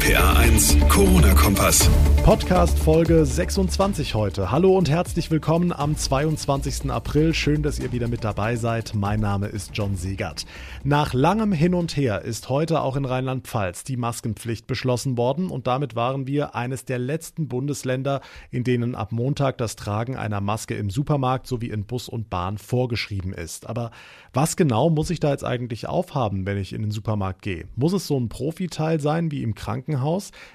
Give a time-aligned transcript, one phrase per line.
[0.00, 1.90] RPA 1, Corona-Kompass.
[2.24, 4.50] Podcast Folge 26 heute.
[4.50, 6.90] Hallo und herzlich willkommen am 22.
[6.90, 7.34] April.
[7.34, 8.94] Schön, dass ihr wieder mit dabei seid.
[8.94, 10.46] Mein Name ist John Segert.
[10.84, 15.66] Nach langem Hin und Her ist heute auch in Rheinland-Pfalz die Maskenpflicht beschlossen worden und
[15.66, 18.20] damit waren wir eines der letzten Bundesländer,
[18.50, 22.58] in denen ab Montag das Tragen einer Maske im Supermarkt sowie in Bus und Bahn
[22.58, 23.66] vorgeschrieben ist.
[23.66, 23.90] Aber
[24.32, 27.66] was genau muss ich da jetzt eigentlich aufhaben, wenn ich in den Supermarkt gehe?
[27.76, 29.89] Muss es so ein Profiteil sein wie im Krankenhaus?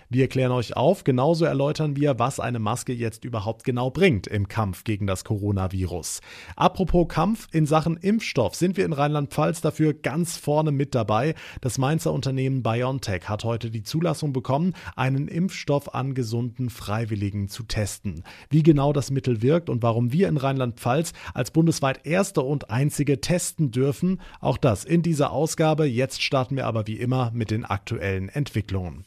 [0.10, 4.48] Wir erklären euch auf, genauso erläutern wir, was eine Maske jetzt überhaupt genau bringt im
[4.48, 6.22] Kampf gegen das Coronavirus.
[6.56, 11.36] Apropos Kampf in Sachen Impfstoff sind wir in Rheinland-Pfalz dafür ganz vorne mit dabei.
[11.62, 17.64] Das Mainzer Unternehmen BioNTech hat heute die Zulassung bekommen, einen Impfstoff an gesunden Freiwilligen zu
[17.64, 18.24] testen.
[18.50, 23.22] Wie genau das Mittel wirkt und warum wir in Rheinland-Pfalz als bundesweit erste und einzige
[23.22, 25.86] testen dürfen, auch das in dieser Ausgabe.
[25.86, 29.04] Jetzt starten wir aber wie immer mit den aktuellen Entwicklungen.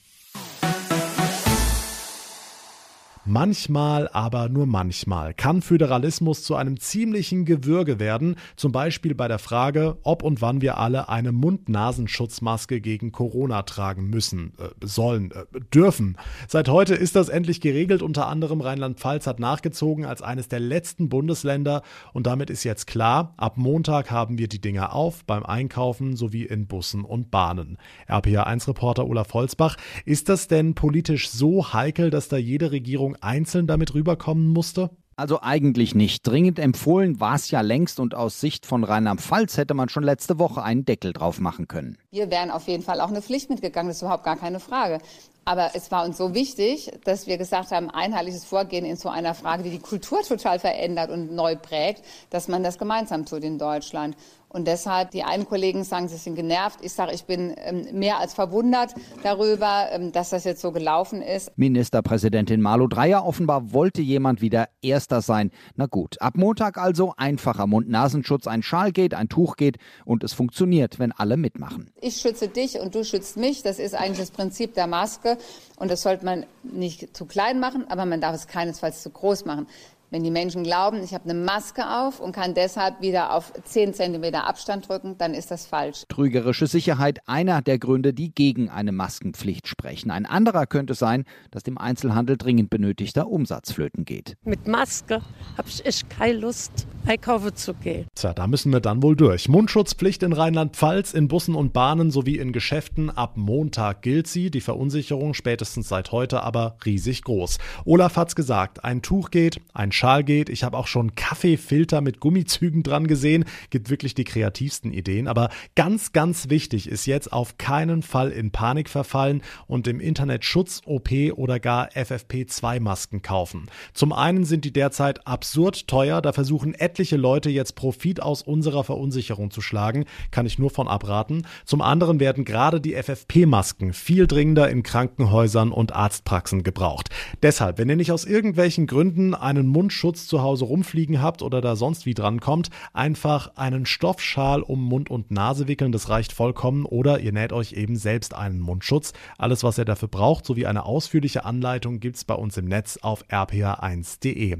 [3.30, 9.38] Manchmal, aber nur manchmal kann Föderalismus zu einem ziemlichen Gewürge werden, zum Beispiel bei der
[9.38, 15.44] Frage, ob und wann wir alle eine Mund-Nasenschutzmaske gegen Corona tragen müssen, äh, sollen, äh,
[15.74, 16.16] dürfen.
[16.46, 21.10] Seit heute ist das endlich geregelt, unter anderem Rheinland-Pfalz hat nachgezogen als eines der letzten
[21.10, 21.82] Bundesländer
[22.14, 26.44] und damit ist jetzt klar, ab Montag haben wir die Dinger auf beim Einkaufen sowie
[26.44, 27.76] in Bussen und Bahnen.
[28.08, 29.76] RPA1-Reporter Olaf Holzbach,
[30.06, 34.90] ist das denn politisch so heikel, dass da jede Regierung einzeln damit rüberkommen musste?
[35.18, 36.24] Also eigentlich nicht.
[36.24, 40.38] Dringend empfohlen war es ja längst und aus Sicht von Rheinland-Pfalz hätte man schon letzte
[40.38, 41.98] Woche einen Deckel drauf machen können.
[42.12, 45.00] Wir wären auf jeden Fall auch eine Pflicht mitgegangen, das ist überhaupt gar keine Frage.
[45.44, 49.34] Aber es war uns so wichtig, dass wir gesagt haben, einheitliches Vorgehen in so einer
[49.34, 53.58] Frage, die die Kultur total verändert und neu prägt, dass man das gemeinsam tut in
[53.58, 54.14] Deutschland.
[54.48, 56.80] Und deshalb, die einen Kollegen sagen, sie sind genervt.
[56.82, 61.20] Ich sage, ich bin ähm, mehr als verwundert darüber, ähm, dass das jetzt so gelaufen
[61.20, 61.50] ist.
[61.56, 65.50] Ministerpräsidentin Malu Dreyer offenbar wollte jemand wieder Erster sein.
[65.76, 68.46] Na gut, ab Montag also einfacher Mund-Nasenschutz.
[68.46, 71.90] Ein Schal geht, ein Tuch geht und es funktioniert, wenn alle mitmachen.
[72.00, 73.62] Ich schütze dich und du schützt mich.
[73.62, 75.36] Das ist eigentlich das Prinzip der Maske.
[75.76, 79.44] Und das sollte man nicht zu klein machen, aber man darf es keinesfalls zu groß
[79.44, 79.66] machen.
[80.10, 83.92] Wenn die Menschen glauben, ich habe eine Maske auf und kann deshalb wieder auf 10
[83.92, 86.04] cm Abstand drücken, dann ist das falsch.
[86.08, 90.10] Trügerische Sicherheit einer der Gründe, die gegen eine Maskenpflicht sprechen.
[90.10, 94.38] Ein anderer könnte sein, dass dem Einzelhandel dringend benötigter Umsatz flöten geht.
[94.44, 95.20] Mit Maske
[95.58, 98.06] habe ich echt keine Lust, einkaufen zu gehen.
[98.14, 99.50] Tja, da müssen wir dann wohl durch.
[99.50, 103.10] Mundschutzpflicht in Rheinland-Pfalz, in Bussen und Bahnen sowie in Geschäften.
[103.10, 104.50] Ab Montag gilt sie.
[104.50, 107.58] Die Verunsicherung spätestens seit heute aber riesig groß.
[107.84, 110.48] Olaf hat's gesagt, ein Tuch geht, ein Schal geht.
[110.48, 113.44] Ich habe auch schon Kaffeefilter mit Gummizügen dran gesehen.
[113.70, 115.26] Gibt wirklich die kreativsten Ideen.
[115.26, 120.44] Aber ganz, ganz wichtig ist jetzt auf keinen Fall in Panik verfallen und im Internet
[120.44, 123.66] Schutz, OP oder gar FFP2-Masken kaufen.
[123.92, 126.22] Zum einen sind die derzeit absurd teuer.
[126.22, 130.04] Da versuchen etliche Leute jetzt Profit aus unserer Verunsicherung zu schlagen.
[130.30, 131.44] Kann ich nur von abraten.
[131.64, 137.10] Zum anderen werden gerade die FFP-Masken viel dringender in Krankenhäusern und Arztpraxen gebraucht.
[137.42, 141.62] Deshalb, wenn ihr nicht aus irgendwelchen Gründen einen Mund Mundschutz zu Hause rumfliegen habt oder
[141.62, 146.34] da sonst wie dran kommt, einfach einen Stoffschal um Mund und Nase wickeln, das reicht
[146.34, 146.84] vollkommen.
[146.84, 149.14] Oder ihr näht euch eben selbst einen Mundschutz.
[149.38, 153.24] Alles, was ihr dafür braucht, sowie eine ausführliche Anleitung gibt's bei uns im Netz auf
[153.30, 154.58] rpa1.de.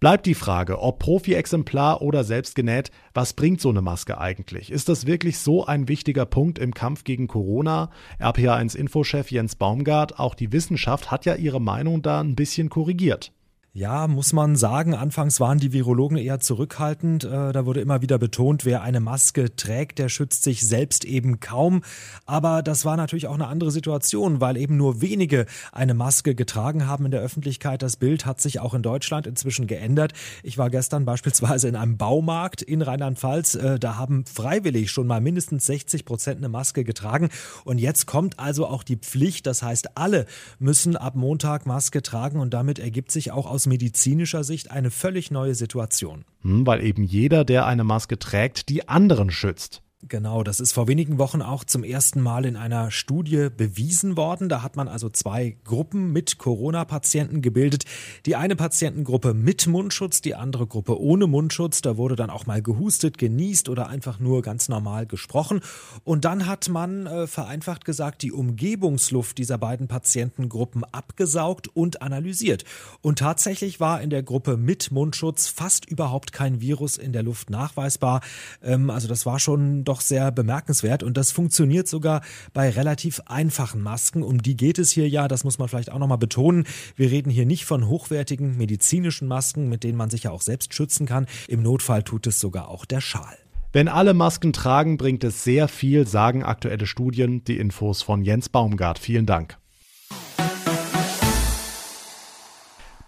[0.00, 4.72] Bleibt die Frage, ob Profi-Exemplar oder selbst genäht, was bringt so eine Maske eigentlich?
[4.72, 7.90] Ist das wirklich so ein wichtiger Punkt im Kampf gegen Corona?
[8.18, 13.30] RPA1 Infochef Jens Baumgart, auch die Wissenschaft hat ja ihre Meinung da ein bisschen korrigiert.
[13.72, 17.22] Ja, muss man sagen, anfangs waren die Virologen eher zurückhaltend.
[17.22, 21.38] Äh, da wurde immer wieder betont, wer eine Maske trägt, der schützt sich selbst eben
[21.38, 21.82] kaum.
[22.26, 26.88] Aber das war natürlich auch eine andere Situation, weil eben nur wenige eine Maske getragen
[26.88, 27.80] haben in der Öffentlichkeit.
[27.82, 30.14] Das Bild hat sich auch in Deutschland inzwischen geändert.
[30.42, 33.54] Ich war gestern beispielsweise in einem Baumarkt in Rheinland-Pfalz.
[33.54, 37.28] Äh, da haben freiwillig schon mal mindestens 60 Prozent eine Maske getragen.
[37.64, 39.46] Und jetzt kommt also auch die Pflicht.
[39.46, 40.26] Das heißt, alle
[40.58, 44.90] müssen ab Montag Maske tragen und damit ergibt sich auch aus aus medizinischer Sicht eine
[44.90, 46.24] völlig neue Situation.
[46.40, 49.82] Hm, weil eben jeder, der eine Maske trägt, die anderen schützt.
[50.08, 54.48] Genau, das ist vor wenigen Wochen auch zum ersten Mal in einer Studie bewiesen worden.
[54.48, 57.84] Da hat man also zwei Gruppen mit Corona-Patienten gebildet.
[58.24, 61.82] Die eine Patientengruppe mit Mundschutz, die andere Gruppe ohne Mundschutz.
[61.82, 65.60] Da wurde dann auch mal gehustet, genießt oder einfach nur ganz normal gesprochen.
[66.02, 72.64] Und dann hat man äh, vereinfacht gesagt, die Umgebungsluft dieser beiden Patientengruppen abgesaugt und analysiert.
[73.02, 77.50] Und tatsächlich war in der Gruppe mit Mundschutz fast überhaupt kein Virus in der Luft
[77.50, 78.22] nachweisbar.
[78.62, 82.22] Ähm, also das war schon doch sehr bemerkenswert und das funktioniert sogar
[82.52, 84.22] bei relativ einfachen Masken.
[84.22, 86.64] Um die geht es hier ja, das muss man vielleicht auch nochmal betonen.
[86.96, 90.74] Wir reden hier nicht von hochwertigen medizinischen Masken, mit denen man sich ja auch selbst
[90.74, 91.26] schützen kann.
[91.48, 93.36] Im Notfall tut es sogar auch der Schal.
[93.72, 97.44] Wenn alle Masken tragen, bringt es sehr viel, sagen aktuelle Studien.
[97.44, 98.98] Die Infos von Jens Baumgart.
[98.98, 99.59] Vielen Dank.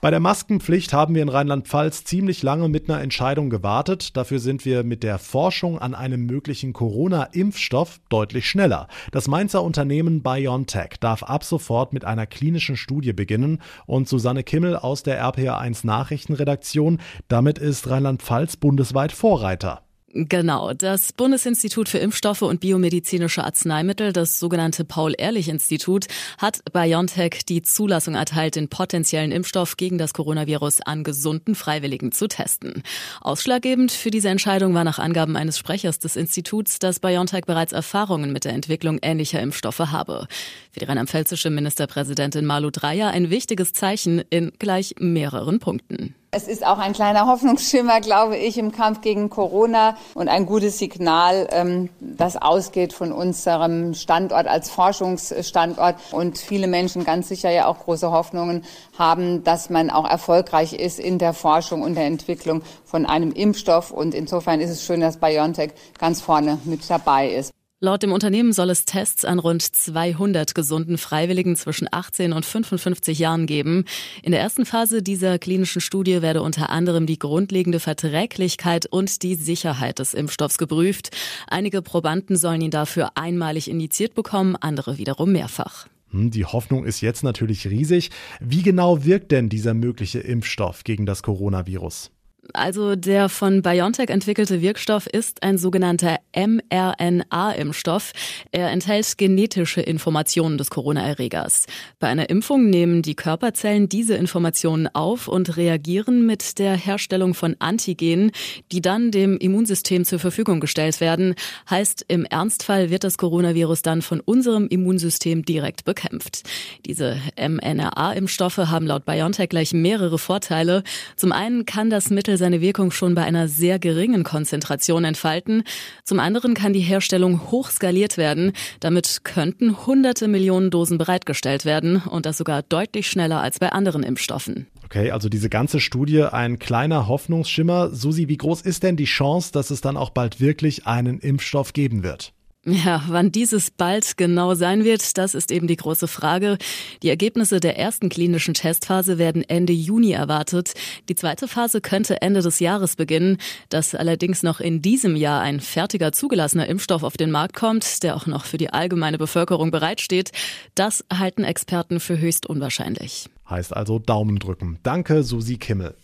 [0.02, 4.16] Bei der Maskenpflicht haben wir in Rheinland-Pfalz ziemlich lange mit einer Entscheidung gewartet.
[4.16, 8.88] Dafür sind wir mit der Forschung an einem möglichen Corona-Impfstoff deutlich schneller.
[9.12, 14.74] Das Mainzer Unternehmen BioNTech darf ab sofort mit einer klinischen Studie beginnen und Susanne Kimmel
[14.74, 16.98] aus der RPA1 Nachrichtenredaktion.
[17.28, 19.82] Damit ist Rheinland-Pfalz bundesweit Vorreiter.
[20.14, 26.04] Genau, das Bundesinstitut für Impfstoffe und biomedizinische Arzneimittel, das sogenannte Paul-Ehrlich-Institut,
[26.36, 32.28] hat BioNTech die Zulassung erteilt, den potenziellen Impfstoff gegen das Coronavirus an gesunden Freiwilligen zu
[32.28, 32.82] testen.
[33.22, 38.34] Ausschlaggebend für diese Entscheidung war nach Angaben eines Sprechers des Instituts, dass BioNTech bereits Erfahrungen
[38.34, 40.26] mit der Entwicklung ähnlicher Impfstoffe habe.
[40.72, 46.14] Für die rheinland-pfälzische Ministerpräsidentin Malu Dreyer ein wichtiges Zeichen in gleich mehreren Punkten.
[46.34, 50.78] Es ist auch ein kleiner Hoffnungsschimmer, glaube ich, im Kampf gegen Corona und ein gutes
[50.78, 57.66] Signal, ähm, das ausgeht von unserem Standort als Forschungsstandort und viele Menschen ganz sicher ja
[57.66, 58.64] auch große Hoffnungen
[58.96, 63.90] haben, dass man auch erfolgreich ist in der Forschung und der Entwicklung von einem Impfstoff.
[63.90, 67.52] Und insofern ist es schön, dass BioNTech ganz vorne mit dabei ist.
[67.84, 73.18] Laut dem Unternehmen soll es Tests an rund 200 gesunden Freiwilligen zwischen 18 und 55
[73.18, 73.86] Jahren geben.
[74.22, 79.34] In der ersten Phase dieser klinischen Studie werde unter anderem die grundlegende Verträglichkeit und die
[79.34, 81.10] Sicherheit des Impfstoffs geprüft.
[81.48, 85.88] Einige Probanden sollen ihn dafür einmalig injiziert bekommen, andere wiederum mehrfach.
[86.12, 88.10] Hm, die Hoffnung ist jetzt natürlich riesig.
[88.38, 92.11] Wie genau wirkt denn dieser mögliche Impfstoff gegen das Coronavirus?
[92.54, 98.12] Also der von BioNTech entwickelte Wirkstoff ist ein sogenannter mRNA-Impfstoff.
[98.50, 101.66] Er enthält genetische Informationen des Corona-Erregers.
[102.00, 107.54] Bei einer Impfung nehmen die Körperzellen diese Informationen auf und reagieren mit der Herstellung von
[107.60, 108.32] Antigenen,
[108.72, 111.36] die dann dem Immunsystem zur Verfügung gestellt werden.
[111.70, 116.42] Heißt, im Ernstfall wird das Coronavirus dann von unserem Immunsystem direkt bekämpft.
[116.86, 120.82] Diese mRNA-Impfstoffe haben laut BioNTech gleich mehrere Vorteile.
[121.14, 125.64] Zum einen kann das Mittel Mittel seine Wirkung schon bei einer sehr geringen Konzentration entfalten.
[126.02, 128.52] Zum anderen kann die Herstellung hoch skaliert werden.
[128.80, 134.02] Damit könnten hunderte Millionen Dosen bereitgestellt werden und das sogar deutlich schneller als bei anderen
[134.02, 134.66] Impfstoffen.
[134.86, 137.90] Okay, also diese ganze Studie ein kleiner Hoffnungsschimmer.
[137.90, 141.74] Susi, wie groß ist denn die Chance, dass es dann auch bald wirklich einen Impfstoff
[141.74, 142.32] geben wird?
[142.64, 146.58] Ja, wann dieses bald genau sein wird, das ist eben die große Frage.
[147.02, 150.74] Die Ergebnisse der ersten klinischen Testphase werden Ende Juni erwartet.
[151.08, 153.38] Die zweite Phase könnte Ende des Jahres beginnen.
[153.68, 158.14] Dass allerdings noch in diesem Jahr ein fertiger zugelassener Impfstoff auf den Markt kommt, der
[158.14, 160.30] auch noch für die allgemeine Bevölkerung bereitsteht,
[160.76, 163.28] das halten Experten für höchst unwahrscheinlich.
[163.50, 164.78] Heißt also Daumen drücken.
[164.84, 165.96] Danke, Susi Kimmel.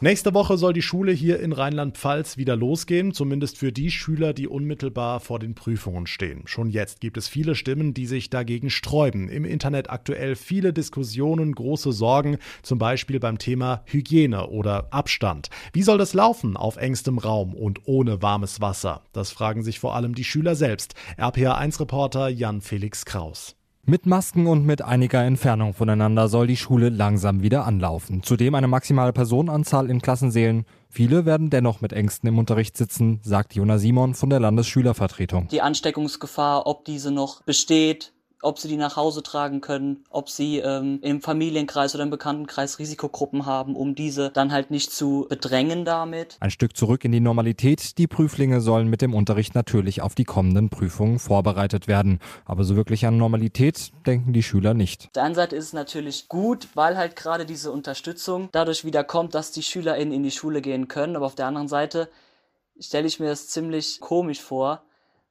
[0.00, 4.46] Nächste Woche soll die Schule hier in Rheinland-Pfalz wieder losgehen, zumindest für die Schüler, die
[4.46, 6.42] unmittelbar vor den Prüfungen stehen.
[6.46, 9.28] Schon jetzt gibt es viele Stimmen, die sich dagegen sträuben.
[9.28, 15.50] Im Internet aktuell viele Diskussionen, große Sorgen, zum Beispiel beim Thema Hygiene oder Abstand.
[15.72, 19.02] Wie soll das laufen auf engstem Raum und ohne warmes Wasser?
[19.12, 20.94] Das fragen sich vor allem die Schüler selbst.
[21.16, 23.56] RPA1-Reporter Jan Felix Kraus.
[23.90, 28.22] Mit Masken und mit einiger Entfernung voneinander soll die Schule langsam wieder anlaufen.
[28.22, 30.66] Zudem eine maximale Personenanzahl in Klassensälen.
[30.90, 35.48] Viele werden dennoch mit Ängsten im Unterricht sitzen, sagt Jona Simon von der Landesschülervertretung.
[35.48, 40.58] Die Ansteckungsgefahr, ob diese noch besteht, ob sie die nach Hause tragen können, ob sie
[40.58, 45.84] ähm, im Familienkreis oder im Bekanntenkreis Risikogruppen haben, um diese dann halt nicht zu bedrängen
[45.84, 46.36] damit.
[46.40, 47.98] Ein Stück zurück in die Normalität.
[47.98, 52.20] Die Prüflinge sollen mit dem Unterricht natürlich auf die kommenden Prüfungen vorbereitet werden.
[52.44, 55.06] Aber so wirklich an Normalität denken die Schüler nicht.
[55.06, 59.04] Auf der einen Seite ist es natürlich gut, weil halt gerade diese Unterstützung dadurch wieder
[59.04, 61.16] kommt, dass die SchülerInnen in die Schule gehen können.
[61.16, 62.08] Aber auf der anderen Seite
[62.78, 64.82] stelle ich mir das ziemlich komisch vor,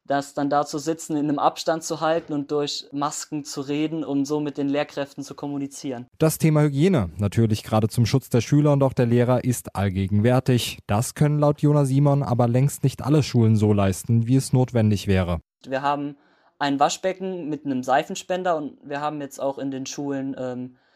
[0.08, 4.04] das dann da zu sitzen, in einem Abstand zu halten und durch Masken zu reden,
[4.04, 6.08] um so mit den Lehrkräften zu kommunizieren.
[6.18, 10.80] Das Thema Hygiene, natürlich gerade zum Schutz der Schüler und auch der Lehrer, ist allgegenwärtig.
[10.88, 15.08] Das können laut Jonas Simon aber längst nicht alle Schulen so leisten, wie es notwendig
[15.08, 15.40] wäre.
[15.68, 16.16] Wir haben
[16.60, 20.87] ein Waschbecken mit einem Seifenspender und wir haben jetzt auch in den Schulen ähm, äh,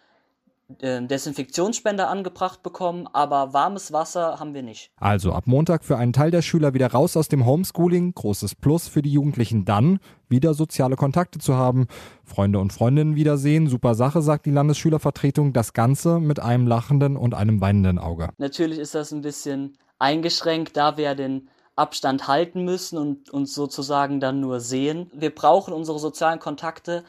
[0.82, 4.92] Desinfektionsspender angebracht bekommen, aber warmes Wasser haben wir nicht.
[4.98, 8.88] Also ab Montag für einen Teil der Schüler wieder raus aus dem Homeschooling, großes Plus
[8.88, 10.00] für die Jugendlichen dann,
[10.30, 11.88] wieder soziale Kontakte zu haben,
[12.24, 17.34] Freunde und Freundinnen wiedersehen, super Sache, sagt die Landesschülervertretung, das Ganze mit einem lachenden und
[17.34, 18.30] einem weinenden Auge.
[18.38, 24.20] Natürlich ist das ein bisschen eingeschränkt, da wir den Abstand halten müssen und uns sozusagen
[24.20, 25.10] dann nur sehen.
[25.14, 27.04] Wir brauchen unsere sozialen Kontakte,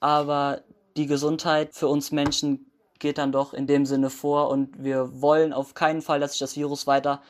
[0.00, 0.62] aber
[0.96, 2.69] die Gesundheit für uns Menschen
[3.00, 6.40] geht dann doch in dem Sinne vor und wir wollen auf keinen Fall, dass sich
[6.40, 7.20] das Virus weiter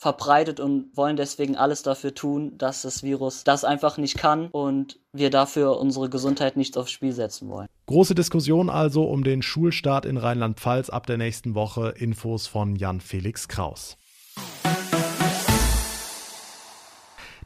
[0.00, 4.98] verbreitet und wollen deswegen alles dafür tun, dass das Virus das einfach nicht kann und
[5.12, 7.66] wir dafür unsere Gesundheit nicht aufs Spiel setzen wollen.
[7.84, 11.90] Große Diskussion also um den Schulstart in Rheinland-Pfalz ab der nächsten Woche.
[11.98, 13.98] Infos von Jan Felix Kraus.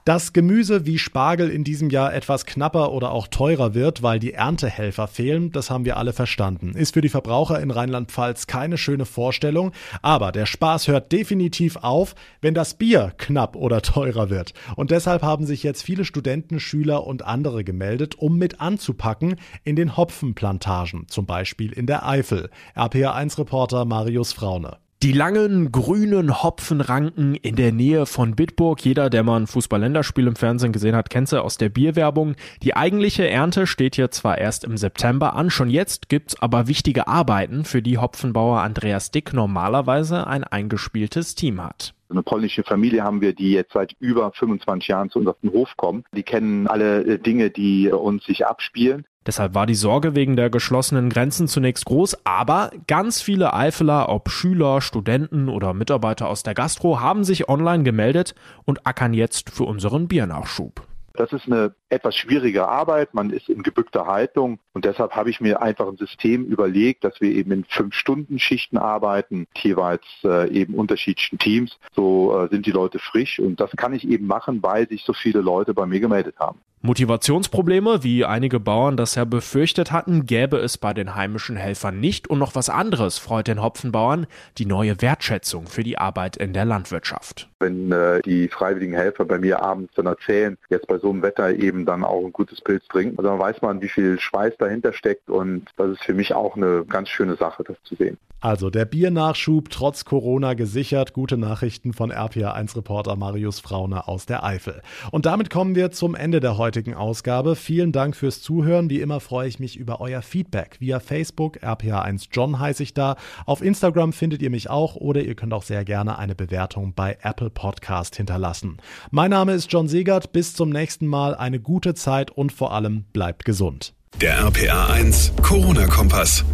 [0.05, 4.35] Dass Gemüse wie Spargel in diesem Jahr etwas knapper oder auch teurer wird, weil die
[4.35, 6.75] Erntehelfer fehlen, das haben wir alle verstanden.
[6.75, 12.15] Ist für die Verbraucher in Rheinland-Pfalz keine schöne Vorstellung, aber der Spaß hört definitiv auf,
[12.43, 14.53] wenn das Bier knapp oder teurer wird.
[14.77, 19.75] Und deshalb haben sich jetzt viele Studenten, Schüler und andere gemeldet, um mit anzupacken in
[19.75, 22.51] den Hopfenplantagen, zum Beispiel in der Eifel.
[22.77, 24.84] RPA1-Reporter Marius Fraune.
[25.05, 28.83] Die langen grünen Hopfenranken in der Nähe von Bitburg.
[28.83, 32.37] Jeder, der mal ein Fußball-Länderspiel im Fernsehen gesehen hat, kennt sie aus der Bierwerbung.
[32.63, 37.07] Die eigentliche Ernte steht hier zwar erst im September an, schon jetzt gibt's aber wichtige
[37.07, 41.93] Arbeiten, für die Hopfenbauer Andreas Dick normalerweise ein eingespieltes Team hat.
[42.15, 45.51] Eine polnische Familie haben wir, die jetzt seit über 25 Jahren zu uns auf den
[45.51, 46.05] Hof kommen.
[46.15, 49.05] Die kennen alle äh, Dinge, die uns sich abspielen.
[49.27, 54.31] Deshalb war die Sorge wegen der geschlossenen Grenzen zunächst groß, aber ganz viele Eifeler, ob
[54.31, 59.65] Schüler, Studenten oder Mitarbeiter aus der Gastro, haben sich online gemeldet und ackern jetzt für
[59.65, 60.87] unseren Biernachschub.
[61.17, 63.15] Das ist eine etwas schwierige Arbeit.
[63.15, 67.21] Man ist in gebückter Haltung und deshalb habe ich mir einfach ein System überlegt, dass
[67.21, 71.79] wir eben in fünf Stunden Schichten arbeiten, jeweils äh, eben unterschiedlichen Teams.
[71.95, 75.13] So äh, sind die Leute frisch und das kann ich eben machen, weil sich so
[75.13, 76.59] viele Leute bei mir gemeldet haben.
[76.85, 82.29] Motivationsprobleme, wie einige Bauern das ja befürchtet hatten, gäbe es bei den heimischen Helfern nicht.
[82.29, 84.27] Und noch was anderes freut den Hopfenbauern,
[84.59, 87.49] die neue Wertschätzung für die Arbeit in der Landwirtschaft.
[87.65, 91.51] Wenn äh, die freiwilligen Helfer bei mir abends dann erzählen, jetzt bei so einem Wetter
[91.51, 94.93] eben dann auch ein gutes Pilz trinken, also dann weiß man, wie viel Schweiß dahinter
[94.93, 98.19] steckt und das ist für mich auch eine ganz schöne Sache, das zu sehen.
[98.45, 101.15] Also der Biernachschub trotz Corona gesichert.
[101.15, 104.83] Gute Nachrichten von RPA1-Reporter Marius Fraune aus der Eifel.
[105.11, 107.57] Und damit kommen wir zum Ende der heutigen Ausgabe.
[107.57, 108.91] Vielen Dank fürs Zuhören.
[108.91, 111.57] Wie immer freue ich mich über euer Feedback via Facebook.
[111.63, 113.17] RPA1 John heiße ich da.
[113.47, 117.17] Auf Instagram findet ihr mich auch oder ihr könnt auch sehr gerne eine Bewertung bei
[117.23, 118.77] Apple Podcast hinterlassen.
[119.11, 120.33] Mein Name ist John Segert.
[120.33, 121.35] Bis zum nächsten Mal.
[121.35, 123.95] Eine gute Zeit und vor allem bleibt gesund.
[124.21, 126.45] Der RPA1 Corona-Kompass.